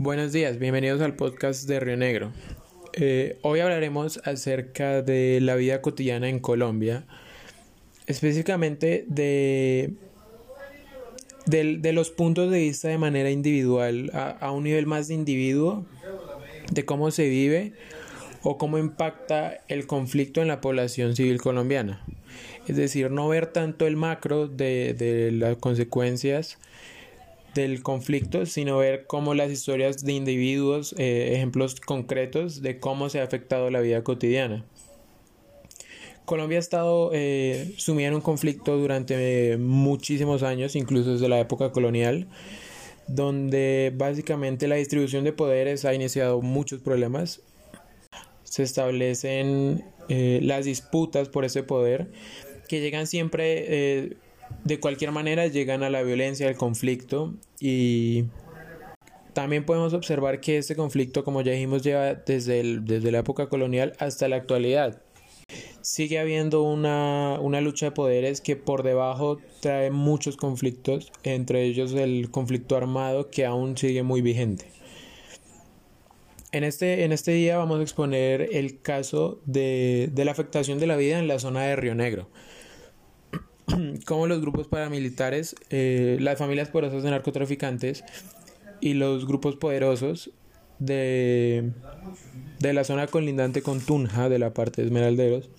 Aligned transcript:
Buenos 0.00 0.32
días, 0.32 0.60
bienvenidos 0.60 1.00
al 1.00 1.16
podcast 1.16 1.66
de 1.66 1.80
Río 1.80 1.96
Negro. 1.96 2.30
Eh, 2.92 3.36
hoy 3.42 3.58
hablaremos 3.58 4.20
acerca 4.24 5.02
de 5.02 5.40
la 5.40 5.56
vida 5.56 5.82
cotidiana 5.82 6.28
en 6.28 6.38
Colombia, 6.38 7.04
específicamente 8.06 9.04
de, 9.08 9.94
de, 11.46 11.92
los 11.92 12.10
puntos 12.10 12.48
de 12.52 12.60
vista 12.60 12.86
de 12.86 12.96
manera 12.96 13.28
individual, 13.32 14.12
a, 14.14 14.30
a 14.38 14.52
un 14.52 14.62
nivel 14.62 14.86
más 14.86 15.08
de 15.08 15.14
individuo, 15.14 15.84
de 16.70 16.84
cómo 16.84 17.10
se 17.10 17.28
vive 17.28 17.72
o 18.44 18.56
cómo 18.56 18.78
impacta 18.78 19.64
el 19.66 19.88
conflicto 19.88 20.40
en 20.40 20.46
la 20.46 20.60
población 20.60 21.16
civil 21.16 21.40
colombiana. 21.40 22.04
Es 22.68 22.76
decir, 22.76 23.10
no 23.10 23.26
ver 23.26 23.48
tanto 23.48 23.84
el 23.84 23.96
macro 23.96 24.46
de, 24.46 24.94
de 24.94 25.32
las 25.32 25.56
consecuencias 25.56 26.56
del 27.58 27.82
conflicto, 27.82 28.46
sino 28.46 28.78
ver 28.78 29.06
cómo 29.06 29.34
las 29.34 29.50
historias 29.50 30.04
de 30.04 30.12
individuos, 30.12 30.94
eh, 30.96 31.32
ejemplos 31.34 31.80
concretos 31.80 32.62
de 32.62 32.78
cómo 32.78 33.08
se 33.08 33.20
ha 33.20 33.24
afectado 33.24 33.70
la 33.70 33.80
vida 33.80 34.02
cotidiana. 34.04 34.64
Colombia 36.24 36.58
ha 36.58 36.60
estado 36.60 37.10
eh, 37.12 37.74
sumida 37.76 38.08
en 38.08 38.14
un 38.14 38.20
conflicto 38.20 38.76
durante 38.76 39.56
muchísimos 39.56 40.42
años, 40.42 40.76
incluso 40.76 41.12
desde 41.12 41.28
la 41.28 41.40
época 41.40 41.72
colonial, 41.72 42.28
donde 43.06 43.92
básicamente 43.96 44.68
la 44.68 44.76
distribución 44.76 45.24
de 45.24 45.32
poderes 45.32 45.84
ha 45.84 45.94
iniciado 45.94 46.40
muchos 46.40 46.80
problemas. 46.80 47.40
Se 48.44 48.62
establecen 48.62 49.84
eh, 50.08 50.40
las 50.42 50.64
disputas 50.66 51.28
por 51.28 51.44
ese 51.44 51.62
poder 51.62 52.10
que 52.68 52.80
llegan 52.80 53.06
siempre 53.06 54.16
de 54.64 54.80
cualquier 54.80 55.12
manera 55.12 55.46
llegan 55.46 55.82
a 55.82 55.90
la 55.90 56.02
violencia, 56.02 56.48
al 56.48 56.56
conflicto 56.56 57.34
y 57.60 58.24
también 59.32 59.64
podemos 59.64 59.94
observar 59.94 60.40
que 60.40 60.58
este 60.58 60.74
conflicto, 60.74 61.24
como 61.24 61.42
ya 61.42 61.52
dijimos, 61.52 61.82
lleva 61.82 62.14
desde, 62.14 62.80
desde 62.80 63.12
la 63.12 63.20
época 63.20 63.48
colonial 63.48 63.92
hasta 63.98 64.28
la 64.28 64.36
actualidad. 64.36 65.00
Sigue 65.80 66.18
habiendo 66.18 66.62
una, 66.64 67.38
una 67.40 67.60
lucha 67.60 67.86
de 67.86 67.92
poderes 67.92 68.40
que 68.40 68.56
por 68.56 68.82
debajo 68.82 69.38
trae 69.60 69.90
muchos 69.90 70.36
conflictos, 70.36 71.12
entre 71.22 71.62
ellos 71.62 71.94
el 71.94 72.30
conflicto 72.30 72.76
armado 72.76 73.30
que 73.30 73.46
aún 73.46 73.76
sigue 73.76 74.02
muy 74.02 74.22
vigente. 74.22 74.66
En 76.50 76.64
este, 76.64 77.04
en 77.04 77.12
este 77.12 77.30
día 77.30 77.58
vamos 77.58 77.78
a 77.78 77.82
exponer 77.82 78.48
el 78.52 78.80
caso 78.80 79.40
de, 79.46 80.10
de 80.12 80.24
la 80.24 80.32
afectación 80.32 80.78
de 80.78 80.86
la 80.86 80.96
vida 80.96 81.18
en 81.18 81.28
la 81.28 81.38
zona 81.38 81.62
de 81.62 81.76
Río 81.76 81.94
Negro 81.94 82.28
cómo 84.06 84.26
los 84.26 84.40
grupos 84.40 84.68
paramilitares, 84.68 85.54
eh, 85.70 86.16
las 86.20 86.38
familias 86.38 86.68
poderosas 86.68 87.02
de 87.02 87.10
narcotraficantes 87.10 88.04
y 88.80 88.94
los 88.94 89.26
grupos 89.26 89.56
poderosos 89.56 90.30
de, 90.78 91.72
de 92.60 92.72
la 92.72 92.84
zona 92.84 93.06
colindante 93.06 93.62
con 93.62 93.80
Tunja, 93.80 94.28
de 94.28 94.38
la 94.38 94.54
parte 94.54 94.82
de 94.82 94.88
Esmeralderos, 94.88 95.50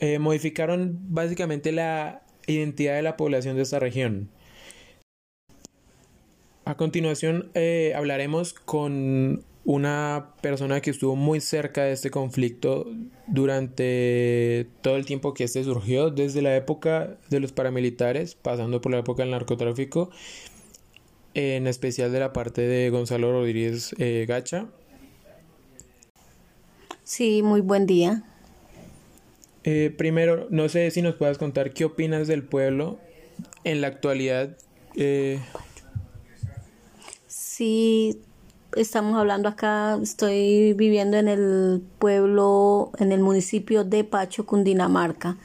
eh, 0.00 0.18
modificaron 0.18 0.98
básicamente 1.08 1.72
la 1.72 2.22
identidad 2.46 2.96
de 2.96 3.02
la 3.02 3.16
población 3.16 3.56
de 3.56 3.62
esta 3.62 3.78
región. 3.78 4.28
A 6.64 6.76
continuación 6.76 7.50
eh, 7.54 7.92
hablaremos 7.94 8.52
con 8.52 9.44
una 9.66 10.28
persona 10.42 10.80
que 10.80 10.90
estuvo 10.90 11.16
muy 11.16 11.40
cerca 11.40 11.82
de 11.82 11.92
este 11.92 12.08
conflicto 12.08 12.86
durante 13.26 14.68
todo 14.80 14.96
el 14.96 15.04
tiempo 15.04 15.34
que 15.34 15.42
este 15.42 15.64
surgió, 15.64 16.10
desde 16.10 16.40
la 16.40 16.56
época 16.56 17.18
de 17.30 17.40
los 17.40 17.50
paramilitares, 17.50 18.36
pasando 18.36 18.80
por 18.80 18.92
la 18.92 19.00
época 19.00 19.24
del 19.24 19.32
narcotráfico, 19.32 20.10
en 21.34 21.66
especial 21.66 22.12
de 22.12 22.20
la 22.20 22.32
parte 22.32 22.62
de 22.62 22.90
Gonzalo 22.90 23.32
Rodríguez 23.32 23.92
eh, 23.98 24.24
Gacha. 24.28 24.66
Sí, 27.02 27.42
muy 27.42 27.60
buen 27.60 27.86
día. 27.86 28.22
Eh, 29.64 29.92
primero, 29.98 30.46
no 30.48 30.68
sé 30.68 30.92
si 30.92 31.02
nos 31.02 31.16
puedas 31.16 31.38
contar 31.38 31.72
qué 31.72 31.84
opinas 31.84 32.28
del 32.28 32.44
pueblo 32.44 33.00
en 33.64 33.80
la 33.80 33.88
actualidad. 33.88 34.56
Eh... 34.94 35.40
Sí, 37.26 38.20
estamos 38.76 39.16
hablando 39.16 39.48
acá, 39.48 39.98
estoy 40.02 40.74
viviendo 40.74 41.16
en 41.16 41.28
el 41.28 41.82
pueblo, 41.98 42.92
en 42.98 43.10
el 43.10 43.20
municipio 43.20 43.84
de 43.84 44.04
Pacho, 44.04 44.46
Cundinamarca. 44.46 45.36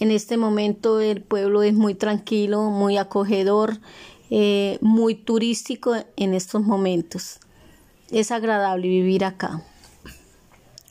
En 0.00 0.10
este 0.10 0.36
momento 0.36 1.00
el 1.00 1.22
pueblo 1.22 1.62
es 1.62 1.74
muy 1.74 1.94
tranquilo, 1.94 2.64
muy 2.64 2.98
acogedor, 2.98 3.78
eh, 4.30 4.78
muy 4.80 5.14
turístico 5.14 5.94
en 6.16 6.34
estos 6.34 6.62
momentos. 6.62 7.38
Es 8.10 8.32
agradable 8.32 8.88
vivir 8.88 9.24
acá. 9.24 9.62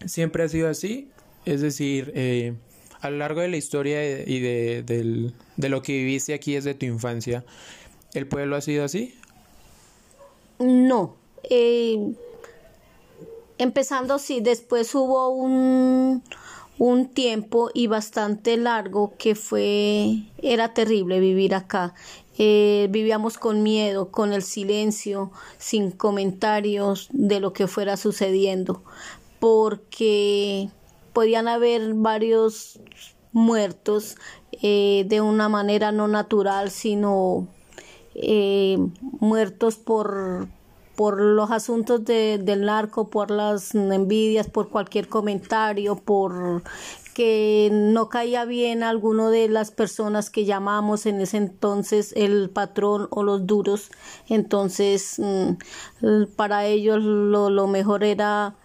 ¿Siempre 0.06 0.44
ha 0.44 0.48
sido 0.48 0.70
así? 0.70 1.10
Es 1.46 1.62
decir, 1.62 2.12
eh, 2.16 2.54
a 3.02 3.10
lo 3.10 3.18
largo 3.18 3.42
de 3.42 3.50
la 3.50 3.58
historia 3.58 4.22
y 4.26 4.40
de, 4.40 5.34
de 5.58 5.70
lo 5.70 5.82
que 5.82 5.94
viviste 5.94 6.34
aquí 6.34 6.54
desde 6.54 6.74
tu 6.74 6.86
infancia, 6.86 7.44
¿el 8.14 8.28
pueblo 8.28 8.56
ha 8.56 8.62
sido 8.62 8.86
así? 8.86 9.16
No, 10.60 11.21
eh, 11.44 12.14
empezando 13.58 14.20
sí, 14.20 14.42
después 14.42 14.94
hubo 14.96 15.30
un, 15.30 16.24
un 16.78 17.10
tiempo 17.10 17.70
y 17.74 17.88
bastante 17.88 18.58
largo 18.58 19.14
que 19.18 19.36
fue, 19.36 20.24
era 20.42 20.74
terrible 20.74 21.20
vivir 21.20 21.54
acá. 21.56 21.94
Eh, 22.38 22.88
vivíamos 22.90 23.38
con 23.38 23.62
miedo, 23.62 24.10
con 24.10 24.34
el 24.34 24.42
silencio, 24.42 25.32
sin 25.58 25.92
comentarios 25.92 27.08
de 27.12 27.40
lo 27.40 27.54
que 27.54 27.68
fuera 27.68 27.98
sucediendo, 27.98 28.82
porque 29.40 30.70
podían 31.14 31.48
haber 31.48 31.94
varios 31.94 32.80
muertos 33.32 34.16
eh, 34.64 35.06
de 35.08 35.22
una 35.22 35.50
manera 35.50 35.92
no 35.92 36.08
natural, 36.08 36.72
sino 36.72 37.48
muertos 39.20 39.76
por, 39.78 40.48
por 40.96 41.20
los 41.20 41.52
asuntos 41.52 42.04
de, 42.06 42.40
del 42.42 42.66
narco, 42.66 43.10
por 43.10 43.32
las 43.32 43.74
envidias, 43.76 44.48
por 44.48 44.70
cualquier 44.70 45.08
comentario, 45.08 45.96
por 45.96 46.64
que 47.14 47.70
no 47.72 48.10
caía 48.10 48.46
bien 48.46 48.84
a 48.84 48.90
alguno 48.90 49.30
de 49.30 49.50
las 49.50 49.72
personas 49.72 50.30
que 50.30 50.46
llamamos 50.46 51.06
en 51.06 51.20
ese 51.22 51.38
entonces 51.38 52.14
el 52.16 52.50
patrón 52.50 53.08
o 53.10 53.24
los 53.24 53.46
duros. 53.46 53.92
Entonces, 54.30 55.16
mm, 55.20 56.24
para 56.36 56.66
ellos 56.66 57.02
lo, 57.02 57.50
lo 57.50 57.68
mejor 57.68 58.04
era 58.04 58.56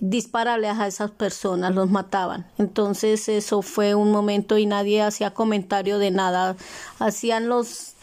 dispararles 0.00 0.78
a 0.78 0.86
esas 0.86 1.10
personas, 1.10 1.74
los 1.74 1.90
mataban. 1.90 2.46
Entonces 2.58 3.28
eso 3.28 3.62
fue 3.62 3.94
un 3.94 4.12
momento 4.12 4.56
y 4.56 4.66
nadie 4.66 5.02
hacía 5.02 5.34
comentario 5.34 5.98
de 5.98 6.10
nada. 6.10 6.56
Hacían 6.98 7.48
los 7.48 7.94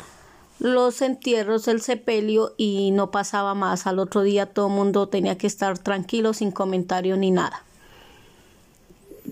los 0.59 1.01
entierros, 1.01 1.67
el 1.67 1.81
sepelio 1.81 2.53
y 2.57 2.91
no 2.91 3.11
pasaba 3.11 3.53
más. 3.53 3.87
Al 3.87 3.99
otro 3.99 4.23
día 4.23 4.47
todo 4.47 4.67
el 4.67 4.73
mundo 4.73 5.07
tenía 5.07 5.37
que 5.37 5.47
estar 5.47 5.77
tranquilo, 5.77 6.33
sin 6.33 6.51
comentario 6.51 7.17
ni 7.17 7.31
nada. 7.31 7.63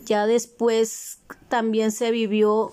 Ya 0.06 0.28
después 0.28 1.20
también 1.50 1.92
se 1.92 2.12
vivió 2.12 2.72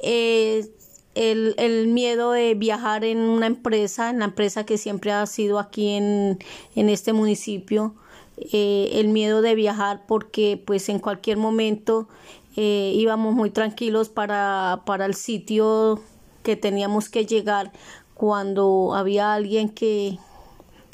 eh, 0.00 0.66
el, 1.14 1.88
miedo 1.88 2.32
de 2.32 2.54
viajar 2.54 3.04
en 3.04 3.18
una 3.18 3.46
empresa, 3.46 4.10
en 4.10 4.20
la 4.20 4.26
empresa 4.26 4.64
que 4.64 4.78
siempre 4.78 5.12
ha 5.12 5.26
sido 5.26 5.58
aquí 5.58 5.90
en, 5.90 6.38
en 6.74 6.88
este 6.88 7.12
municipio. 7.12 7.94
Eh, 8.36 8.90
el 8.94 9.08
miedo 9.08 9.42
de 9.42 9.54
viajar 9.54 10.06
porque 10.08 10.60
pues 10.64 10.88
en 10.88 10.98
cualquier 10.98 11.36
momento 11.36 12.08
eh, 12.56 12.92
íbamos 12.94 13.32
muy 13.32 13.50
tranquilos 13.50 14.08
para, 14.08 14.82
para 14.86 15.06
el 15.06 15.14
sitio 15.14 16.02
que 16.44 16.54
teníamos 16.54 17.08
que 17.08 17.26
llegar 17.26 17.72
cuando 18.14 18.94
había 18.94 19.34
alguien 19.34 19.68
que, 19.68 20.18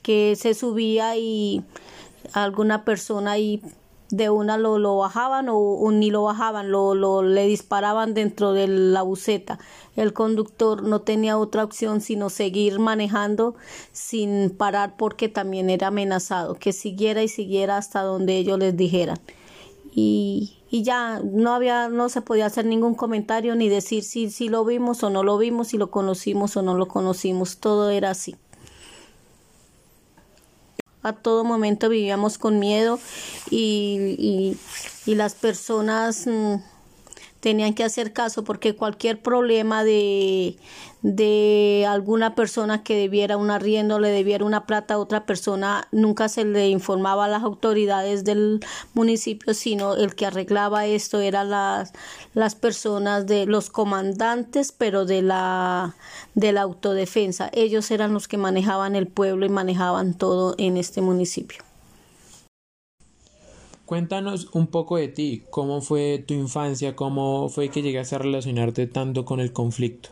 que 0.02 0.36
se 0.36 0.54
subía 0.54 1.16
y 1.16 1.62
alguna 2.32 2.84
persona 2.86 3.36
y 3.36 3.60
de 4.10 4.30
una 4.30 4.56
lo, 4.58 4.78
lo 4.78 4.96
bajaban 4.96 5.46
o, 5.50 5.90
ni 5.92 6.10
lo 6.10 6.22
bajaban, 6.22 6.70
lo, 6.70 6.94
lo, 6.94 7.22
le 7.22 7.46
disparaban 7.46 8.14
dentro 8.14 8.52
de 8.52 8.66
la 8.66 9.02
buceta. 9.02 9.58
El 9.96 10.12
conductor 10.12 10.82
no 10.82 11.02
tenía 11.02 11.38
otra 11.38 11.64
opción 11.64 12.00
sino 12.00 12.30
seguir 12.30 12.78
manejando 12.78 13.54
sin 13.92 14.50
parar 14.50 14.96
porque 14.96 15.28
también 15.28 15.70
era 15.70 15.88
amenazado, 15.88 16.54
que 16.54 16.72
siguiera 16.72 17.22
y 17.22 17.28
siguiera 17.28 17.76
hasta 17.76 18.02
donde 18.02 18.36
ellos 18.36 18.58
les 18.58 18.76
dijeran. 18.76 19.18
Y, 19.92 20.59
y 20.70 20.84
ya 20.84 21.20
no 21.24 21.52
había 21.54 21.88
no 21.88 22.08
se 22.08 22.22
podía 22.22 22.46
hacer 22.46 22.64
ningún 22.64 22.94
comentario 22.94 23.56
ni 23.56 23.68
decir 23.68 24.04
si, 24.04 24.30
si 24.30 24.48
lo 24.48 24.64
vimos 24.64 25.02
o 25.02 25.10
no 25.10 25.24
lo 25.24 25.36
vimos, 25.36 25.68
si 25.68 25.78
lo 25.78 25.90
conocimos 25.90 26.56
o 26.56 26.62
no 26.62 26.74
lo 26.76 26.86
conocimos, 26.86 27.58
todo 27.58 27.90
era 27.90 28.10
así. 28.10 28.36
A 31.02 31.14
todo 31.14 31.44
momento 31.44 31.88
vivíamos 31.88 32.38
con 32.38 32.58
miedo 32.58 33.00
y, 33.50 34.56
y, 35.06 35.14
las 35.14 35.34
personas 35.34 36.26
mm, 36.26 36.56
tenían 37.40 37.74
que 37.74 37.84
hacer 37.84 38.12
caso 38.12 38.44
porque 38.44 38.76
cualquier 38.76 39.20
problema 39.20 39.82
de, 39.82 40.56
de 41.02 41.86
alguna 41.88 42.34
persona 42.34 42.82
que 42.82 42.94
debiera 42.94 43.36
un 43.36 43.50
arriendo, 43.50 43.98
le 43.98 44.10
debiera 44.10 44.44
una 44.44 44.66
plata 44.66 44.94
a 44.94 44.98
otra 44.98 45.24
persona, 45.24 45.88
nunca 45.90 46.28
se 46.28 46.44
le 46.44 46.68
informaba 46.68 47.24
a 47.24 47.28
las 47.28 47.42
autoridades 47.42 48.24
del 48.24 48.60
municipio, 48.94 49.54
sino 49.54 49.94
el 49.94 50.14
que 50.14 50.26
arreglaba 50.26 50.86
esto 50.86 51.20
eran 51.20 51.50
las, 51.50 51.92
las 52.34 52.54
personas 52.54 53.26
de 53.26 53.46
los 53.46 53.70
comandantes, 53.70 54.72
pero 54.72 55.06
de 55.06 55.22
la, 55.22 55.96
de 56.34 56.52
la 56.52 56.62
autodefensa. 56.62 57.50
Ellos 57.52 57.90
eran 57.90 58.12
los 58.12 58.28
que 58.28 58.36
manejaban 58.36 58.94
el 58.96 59.06
pueblo 59.06 59.46
y 59.46 59.48
manejaban 59.48 60.14
todo 60.14 60.54
en 60.58 60.76
este 60.76 61.00
municipio. 61.00 61.69
Cuéntanos 63.90 64.50
un 64.52 64.68
poco 64.68 64.98
de 64.98 65.08
ti, 65.08 65.42
cómo 65.50 65.80
fue 65.80 66.22
tu 66.24 66.32
infancia, 66.32 66.94
cómo 66.94 67.48
fue 67.48 67.70
que 67.70 67.82
llegaste 67.82 68.14
a 68.14 68.18
relacionarte 68.20 68.86
tanto 68.86 69.24
con 69.24 69.40
el 69.40 69.52
conflicto. 69.52 70.10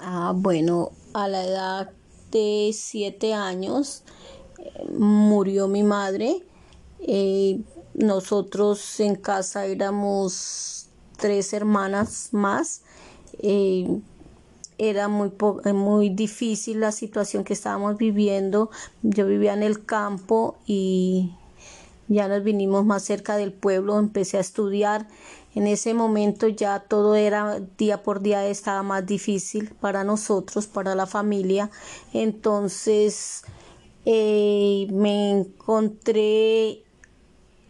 Ah, 0.00 0.32
bueno, 0.34 0.92
a 1.12 1.28
la 1.28 1.44
edad 1.44 1.90
de 2.30 2.70
siete 2.72 3.34
años 3.34 4.04
eh, 4.58 4.90
murió 4.90 5.68
mi 5.68 5.82
madre. 5.82 6.46
Eh, 7.00 7.60
nosotros 7.92 9.00
en 9.00 9.14
casa 9.14 9.66
éramos 9.66 10.88
tres 11.18 11.52
hermanas 11.52 12.30
más. 12.32 12.84
Eh, 13.40 14.00
era 14.78 15.08
muy, 15.08 15.30
muy 15.74 16.08
difícil 16.08 16.80
la 16.80 16.92
situación 16.92 17.44
que 17.44 17.52
estábamos 17.52 17.98
viviendo. 17.98 18.70
Yo 19.02 19.26
vivía 19.26 19.52
en 19.52 19.62
el 19.62 19.84
campo 19.84 20.56
y 20.66 21.32
ya 22.08 22.28
nos 22.28 22.42
vinimos 22.42 22.84
más 22.84 23.04
cerca 23.04 23.36
del 23.36 23.52
pueblo, 23.52 23.98
empecé 23.98 24.38
a 24.38 24.40
estudiar. 24.40 25.06
En 25.54 25.66
ese 25.66 25.94
momento 25.94 26.48
ya 26.48 26.80
todo 26.80 27.14
era 27.14 27.60
día 27.78 28.02
por 28.02 28.20
día 28.20 28.46
estaba 28.46 28.82
más 28.82 29.06
difícil 29.06 29.74
para 29.80 30.04
nosotros, 30.04 30.66
para 30.66 30.94
la 30.94 31.06
familia. 31.06 31.70
Entonces 32.12 33.42
eh, 34.04 34.86
me 34.90 35.32
encontré 35.32 36.84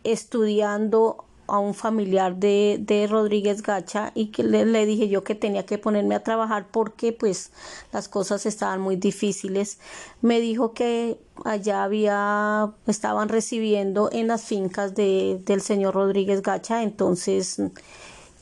estudiando 0.04 1.27
a 1.48 1.58
un 1.58 1.74
familiar 1.74 2.36
de, 2.36 2.78
de 2.80 3.06
Rodríguez 3.06 3.62
Gacha 3.62 4.12
y 4.14 4.26
que 4.26 4.42
le, 4.42 4.66
le, 4.66 4.86
dije 4.86 5.08
yo 5.08 5.24
que 5.24 5.34
tenía 5.34 5.64
que 5.66 5.78
ponerme 5.78 6.14
a 6.14 6.22
trabajar 6.22 6.66
porque 6.70 7.12
pues 7.12 7.50
las 7.92 8.08
cosas 8.08 8.46
estaban 8.46 8.80
muy 8.80 8.96
difíciles. 8.96 9.78
Me 10.20 10.40
dijo 10.40 10.74
que 10.74 11.18
allá 11.44 11.84
había, 11.84 12.72
estaban 12.86 13.28
recibiendo 13.28 14.10
en 14.12 14.28
las 14.28 14.44
fincas 14.44 14.94
de, 14.94 15.40
del 15.44 15.62
señor 15.62 15.94
Rodríguez 15.94 16.42
Gacha, 16.42 16.82
entonces 16.82 17.60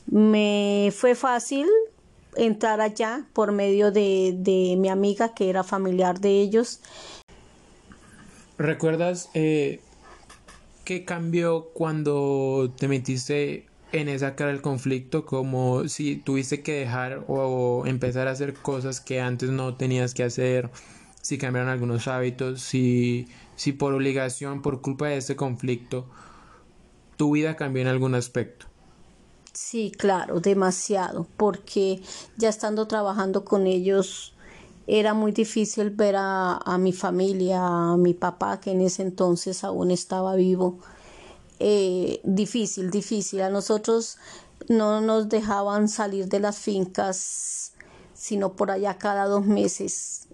me 0.05 0.93
fue 0.95 1.15
fácil 1.15 1.67
entrar 2.35 2.81
allá 2.81 3.25
por 3.33 3.51
medio 3.51 3.91
de, 3.91 4.35
de 4.37 4.75
mi 4.77 4.89
amiga 4.89 5.33
que 5.33 5.49
era 5.49 5.63
familiar 5.63 6.19
de 6.19 6.41
ellos. 6.41 6.81
¿Recuerdas 8.57 9.29
eh, 9.33 9.81
¿qué 10.87 11.03
cambió 11.03 11.71
cuando 11.73 12.73
te 12.77 12.87
metiste 12.87 13.67
en 13.91 14.07
esa 14.07 14.37
cara 14.37 14.51
del 14.51 14.61
conflicto? 14.61 15.25
Como 15.25 15.89
si 15.89 16.15
tuviste 16.15 16.61
que 16.63 16.79
dejar 16.79 17.25
o 17.27 17.85
empezar 17.85 18.29
a 18.29 18.31
hacer 18.31 18.53
cosas 18.53 19.01
que 19.01 19.19
antes 19.19 19.49
no 19.49 19.75
tenías 19.75 20.13
que 20.13 20.23
hacer, 20.23 20.69
si 21.21 21.37
cambiaron 21.37 21.69
algunos 21.69 22.07
hábitos, 22.07 22.61
si, 22.61 23.27
si 23.57 23.73
por 23.73 23.93
obligación, 23.93 24.61
por 24.61 24.79
culpa 24.79 25.07
de 25.07 25.17
este 25.17 25.35
conflicto, 25.35 26.07
tu 27.17 27.33
vida 27.33 27.57
cambió 27.57 27.81
en 27.81 27.89
algún 27.89 28.15
aspecto. 28.15 28.67
Sí, 29.51 29.91
claro, 29.91 30.39
demasiado, 30.39 31.27
porque 31.35 31.99
ya 32.37 32.47
estando 32.47 32.87
trabajando 32.87 33.43
con 33.43 33.67
ellos, 33.67 34.36
era 34.87 35.13
muy 35.13 35.33
difícil 35.33 35.89
ver 35.89 36.15
a, 36.15 36.57
a, 36.57 36.77
mi 36.77 36.93
familia, 36.93 37.59
a 37.61 37.97
mi 37.97 38.13
papá, 38.13 38.61
que 38.61 38.71
en 38.71 38.81
ese 38.81 39.03
entonces 39.03 39.65
aún 39.65 39.91
estaba 39.91 40.35
vivo. 40.35 40.79
Eh, 41.59 42.21
difícil, 42.23 42.89
difícil. 42.89 43.41
A 43.41 43.49
nosotros 43.49 44.17
no 44.69 45.01
nos 45.01 45.27
dejaban 45.27 45.89
salir 45.89 46.27
de 46.29 46.39
las 46.39 46.57
fincas, 46.57 47.73
sino 48.13 48.53
por 48.53 48.71
allá 48.71 48.97
cada 48.97 49.25
dos 49.25 49.45
meses. 49.45 50.27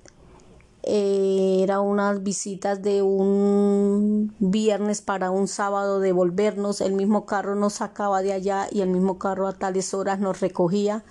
Eh, 0.84 1.62
era 1.64 1.80
unas 1.80 2.24
visitas 2.24 2.82
de 2.84 3.02
un 3.02 4.36
viernes 4.40 5.02
para 5.02 5.32
un 5.32 5.48
sábado 5.48 6.00
devolvernos. 6.00 6.82
El 6.82 6.94
mismo 6.94 7.26
carro 7.26 7.56
nos 7.56 7.74
sacaba 7.74 8.22
de 8.22 8.34
allá 8.34 8.68
y 8.70 8.82
el 8.82 8.90
mismo 8.90 9.18
carro 9.18 9.48
a 9.48 9.54
tales 9.54 9.94
horas 9.94 10.20
nos 10.20 10.42
recogía 10.42 11.04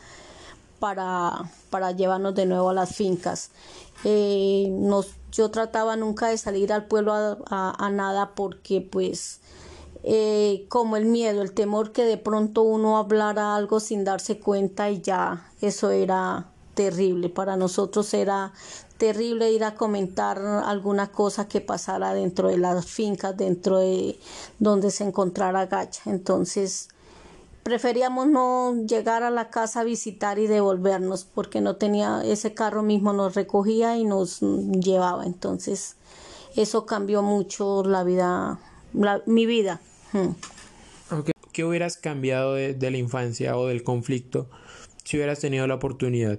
para, 0.83 1.49
para 1.71 1.93
llevarnos 1.93 2.35
de 2.35 2.45
nuevo 2.45 2.71
a 2.71 2.75
las 2.75 2.97
fincas. 2.97 3.51
Eh, 4.03 4.69
yo 5.31 5.49
trataba 5.53 5.95
nunca 5.95 6.27
de 6.27 6.37
salir 6.37 6.73
al 6.73 6.87
pueblo 6.87 7.13
a, 7.13 7.39
a, 7.47 7.87
a 7.87 7.91
nada 7.91 8.35
porque 8.35 8.81
pues 8.81 9.39
eh, 10.03 10.67
como 10.69 10.97
el 10.97 11.05
miedo, 11.05 11.41
el 11.43 11.53
temor 11.53 11.93
que 11.93 12.05
de 12.05 12.17
pronto 12.17 12.63
uno 12.63 12.99
hablara 12.99 13.55
algo 13.55 13.79
sin 13.79 14.03
darse 14.03 14.41
cuenta 14.41 14.91
y 14.91 15.01
ya 15.01 15.49
eso 15.61 15.93
era 15.93 16.49
terrible. 16.75 17.29
Para 17.29 17.57
nosotros 17.57 18.13
era 18.13 18.53
terrible 18.99 19.53
ir 19.53 19.63
a 19.63 19.77
comentar 19.77 20.41
alguna 20.41 21.13
cosa 21.13 21.47
que 21.47 21.61
pasara 21.61 22.13
dentro 22.13 22.49
de 22.49 22.59
las 22.59 22.87
fincas, 22.87 23.37
dentro 23.37 23.79
de 23.79 24.19
donde 24.59 24.91
se 24.91 25.05
encontrara 25.05 25.67
Gacha. 25.67 26.11
Entonces, 26.11 26.89
preferíamos 27.63 28.27
no 28.27 28.85
llegar 28.87 29.23
a 29.23 29.31
la 29.31 29.51
casa 29.51 29.81
a 29.81 29.85
visitar 29.85 30.39
y 30.39 30.47
devolvernos 30.47 31.25
porque 31.25 31.61
no 31.61 31.77
tenía 31.77 32.23
ese 32.25 32.55
carro 32.55 32.83
mismo 32.83 33.13
nos 33.13 33.35
recogía 33.35 33.97
y 33.97 34.05
nos 34.05 34.41
llevaba 34.41 35.27
entonces 35.27 35.97
eso 36.57 36.87
cambió 36.87 37.23
mucho 37.23 37.85
la 37.85 38.05
vida 38.05 38.59
la, 38.93 39.23
mi 39.27 39.47
vida 39.47 39.81
hmm. 40.13 41.15
okay. 41.19 41.33
¿qué 41.53 41.65
hubieras 41.65 41.97
cambiado 41.97 42.55
de, 42.55 42.75
de, 42.75 42.91
la 42.91 42.99
infancia 42.99 43.57
o 43.57 43.67
del 43.69 43.85
conflicto 43.85 44.49
si 45.05 45.17
hubieras 45.17 45.41
tenido 45.41 45.67
la 45.67 45.75
oportunidad? 45.75 46.39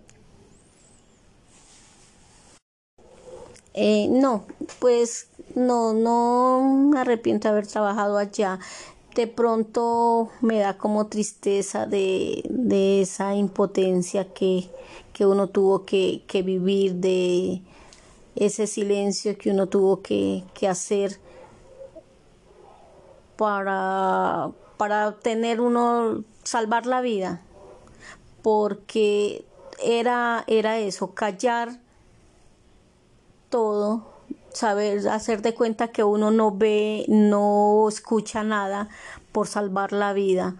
Eh, 3.74 4.08
no, 4.10 4.46
pues 4.80 5.30
no, 5.56 5.94
no 5.94 6.90
me 6.92 7.00
arrepiento 7.00 7.48
de 7.48 7.54
haber 7.54 7.68
trabajado 7.68 8.18
allá 8.18 8.60
de 9.15 9.27
pronto 9.27 10.30
me 10.42 10.60
da 10.60 10.77
como 10.77 11.07
tristeza 11.07 11.86
de, 11.86 12.44
de 12.50 13.01
esa 13.01 13.36
impotencia 13.36 14.33
que, 14.33 14.69
que 15.13 15.25
uno 15.25 15.48
tuvo 15.48 15.86
que, 15.86 16.24
que, 16.27 16.42
vivir, 16.42 16.95
de 16.95 17.62
ese 18.36 18.65
silencio 18.65 19.38
que 19.38 19.51
uno 19.51 19.68
tuvo 19.68 20.01
que, 20.01 20.44
que 20.54 20.68
hacer 20.68 21.19
para, 23.38 24.49
para 24.78 25.14
tener 25.19 25.61
uno, 25.61 26.23
salvar 26.44 26.85
la 26.88 27.02
vida, 27.02 27.42
porque 28.42 29.45
era, 29.83 30.44
era 30.47 30.80
eso, 30.80 31.14
callar 31.14 31.80
todo 33.49 34.13
saber 34.54 35.07
hacer 35.10 35.42
de 35.42 35.54
cuenta 35.54 35.90
que 35.90 36.04
uno 36.04 36.31
no 36.31 36.56
ve, 36.56 37.06
no 37.07 37.88
escucha 37.90 38.44
nada 38.44 38.90
por 39.31 39.48
salvar 39.48 39.92
la 39.92 40.14
vida. 40.14 40.56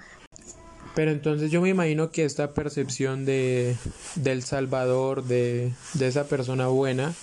Pero 0.96 1.12
entonces 1.12 1.50
yo 1.50 1.62
me 1.62 1.70
imagino 1.70 2.12
que 2.12 2.24
esta 2.24 2.54
percepción 2.54 3.26
de 3.26 3.76
del 4.16 4.44
Salvador, 4.44 5.24
de, 5.24 5.74
de 5.94 6.08
esa 6.08 6.26
persona 6.28 6.68
buena, 6.68 7.14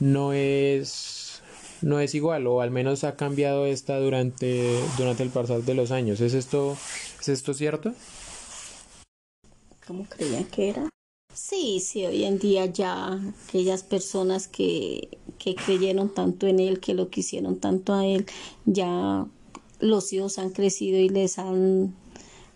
no 0.00 0.32
es 0.32 1.42
no 1.82 2.00
es 2.00 2.14
igual, 2.14 2.46
o 2.46 2.60
al 2.60 2.70
menos 2.70 3.04
ha 3.04 3.16
cambiado 3.16 3.66
esta 3.66 3.98
durante, 3.98 4.80
durante 4.96 5.22
el 5.22 5.30
pasar 5.30 5.62
de 5.62 5.74
los 5.74 5.90
años. 5.90 6.20
¿Es 6.20 6.34
esto, 6.34 6.76
¿es 7.20 7.28
esto 7.28 7.54
cierto? 7.54 7.94
¿Cómo 9.86 10.06
creían 10.08 10.44
que 10.44 10.70
era? 10.70 10.88
Sí, 11.32 11.80
sí, 11.80 12.04
hoy 12.06 12.24
en 12.24 12.38
día 12.38 12.66
ya 12.66 13.20
aquellas 13.46 13.82
personas 13.82 14.48
que, 14.48 15.18
que 15.38 15.54
creyeron 15.54 16.08
tanto 16.08 16.46
en 16.46 16.60
él, 16.60 16.80
que 16.80 16.94
lo 16.94 17.10
quisieron 17.10 17.56
tanto 17.56 17.94
a 17.94 18.06
él, 18.06 18.26
ya 18.64 19.26
los 19.80 20.12
hijos 20.12 20.38
han 20.38 20.50
crecido 20.50 20.98
y 20.98 21.08
les 21.08 21.38
han, 21.38 21.94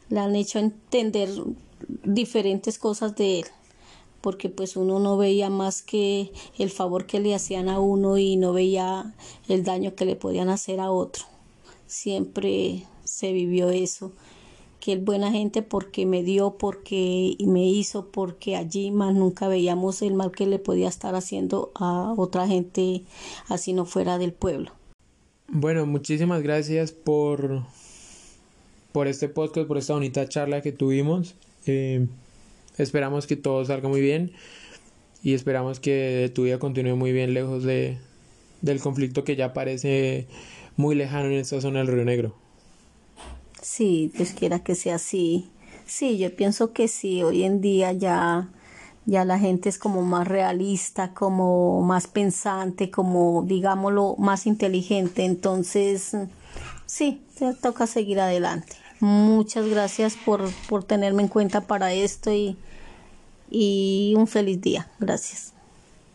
le 0.08 0.20
han 0.20 0.36
hecho 0.36 0.58
entender 0.58 1.28
diferentes 2.04 2.78
cosas 2.78 3.16
de 3.16 3.40
él 3.40 3.46
porque 4.20 4.50
pues 4.50 4.76
uno 4.76 4.98
no 4.98 5.16
veía 5.16 5.48
más 5.48 5.82
que 5.82 6.30
el 6.58 6.70
favor 6.70 7.06
que 7.06 7.20
le 7.20 7.34
hacían 7.34 7.68
a 7.68 7.80
uno 7.80 8.18
y 8.18 8.36
no 8.36 8.52
veía 8.52 9.14
el 9.48 9.64
daño 9.64 9.94
que 9.94 10.04
le 10.04 10.16
podían 10.16 10.50
hacer 10.50 10.80
a 10.80 10.90
otro. 10.90 11.24
Siempre 11.86 12.84
se 13.04 13.32
vivió 13.32 13.70
eso 13.70 14.12
que 14.80 14.94
es 14.94 15.04
buena 15.04 15.30
gente 15.30 15.62
porque 15.62 16.06
me 16.06 16.22
dio, 16.22 16.56
porque 16.58 17.36
me 17.40 17.68
hizo, 17.68 18.06
porque 18.06 18.56
allí 18.56 18.90
más 18.90 19.14
nunca 19.14 19.46
veíamos 19.46 20.02
el 20.02 20.14
mal 20.14 20.32
que 20.32 20.46
le 20.46 20.58
podía 20.58 20.88
estar 20.88 21.14
haciendo 21.14 21.70
a 21.74 22.14
otra 22.16 22.46
gente 22.48 23.02
así 23.48 23.72
no 23.72 23.84
fuera 23.84 24.18
del 24.18 24.32
pueblo. 24.32 24.72
Bueno, 25.48 25.86
muchísimas 25.86 26.42
gracias 26.42 26.92
por 26.92 27.62
por 28.92 29.06
este 29.06 29.28
podcast, 29.28 29.68
por 29.68 29.78
esta 29.78 29.94
bonita 29.94 30.28
charla 30.28 30.62
que 30.62 30.72
tuvimos. 30.72 31.34
Eh, 31.66 32.06
esperamos 32.78 33.26
que 33.26 33.36
todo 33.36 33.64
salga 33.64 33.88
muy 33.88 34.00
bien 34.00 34.32
y 35.22 35.34
esperamos 35.34 35.80
que 35.80 36.30
tu 36.34 36.44
vida 36.44 36.58
continúe 36.58 36.96
muy 36.96 37.12
bien 37.12 37.34
lejos 37.34 37.62
de, 37.62 37.98
del 38.62 38.80
conflicto 38.80 39.24
que 39.24 39.36
ya 39.36 39.52
parece 39.52 40.26
muy 40.76 40.94
lejano 40.94 41.26
en 41.26 41.34
esta 41.34 41.60
zona 41.60 41.80
del 41.80 41.88
Río 41.88 42.04
Negro. 42.04 42.34
Sí, 43.62 44.10
Dios 44.14 44.30
quiera 44.30 44.60
que 44.60 44.74
sea 44.74 44.96
así. 44.96 45.50
Sí, 45.86 46.18
yo 46.18 46.34
pienso 46.34 46.72
que 46.72 46.88
sí, 46.88 47.22
hoy 47.22 47.44
en 47.44 47.60
día 47.60 47.92
ya, 47.92 48.48
ya 49.06 49.24
la 49.24 49.38
gente 49.38 49.68
es 49.68 49.78
como 49.78 50.02
más 50.02 50.26
realista, 50.28 51.12
como 51.12 51.82
más 51.82 52.06
pensante, 52.06 52.90
como 52.90 53.42
digámoslo, 53.42 54.14
más 54.18 54.46
inteligente. 54.46 55.24
Entonces, 55.24 56.16
sí, 56.86 57.22
te 57.38 57.54
toca 57.54 57.86
seguir 57.86 58.20
adelante. 58.20 58.76
Muchas 59.00 59.66
gracias 59.66 60.14
por, 60.14 60.48
por 60.68 60.84
tenerme 60.84 61.22
en 61.22 61.28
cuenta 61.28 61.62
para 61.62 61.92
esto 61.92 62.32
y, 62.32 62.56
y 63.50 64.14
un 64.16 64.26
feliz 64.26 64.60
día. 64.60 64.90
Gracias. 65.00 65.54